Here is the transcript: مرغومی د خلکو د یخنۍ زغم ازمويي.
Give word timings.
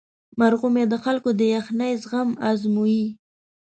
مرغومی 0.39 0.85
د 0.89 0.95
خلکو 1.03 1.29
د 1.39 1.41
یخنۍ 1.55 1.93
زغم 2.03 2.29
ازمويي. 2.49 3.05